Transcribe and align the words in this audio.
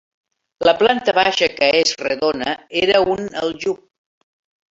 La 0.67 0.71
planta 0.79 1.13
baixa, 1.17 1.49
que 1.59 1.67
és 1.81 1.91
redona, 2.01 2.55
era 2.83 3.03
un 3.17 3.31
aljub. 3.43 3.87